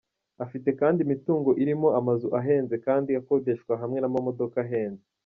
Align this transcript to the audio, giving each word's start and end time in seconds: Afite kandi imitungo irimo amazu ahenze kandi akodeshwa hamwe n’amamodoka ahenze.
Afite 0.45 0.69
kandi 0.79 0.99
imitungo 1.05 1.49
irimo 1.61 1.87
amazu 1.99 2.27
ahenze 2.39 2.75
kandi 2.85 3.09
akodeshwa 3.21 3.73
hamwe 3.81 3.97
n’amamodoka 3.99 4.57
ahenze. 4.65 5.03